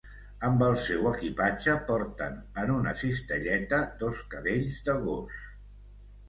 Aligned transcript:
Amb 0.45 0.61
el 0.67 0.77
seu 0.85 1.03
equipatge 1.09 1.75
porten 1.89 2.39
en 2.63 2.71
una 2.77 2.95
cistelleta 3.03 3.83
dos 4.01 4.23
cadells 4.33 4.81
de 4.89 4.97
gos. 5.07 5.39